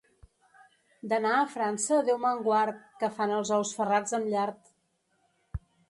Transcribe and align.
D'anar 1.11 1.33
a 1.41 1.51
França, 1.57 2.01
Déu 2.09 2.19
me'n 2.25 2.41
guard, 2.49 2.83
que 3.03 3.13
fan 3.21 3.37
els 3.39 3.55
ous 3.61 3.79
ferrats 3.79 4.21
amb 4.21 4.35
llard. 4.35 4.77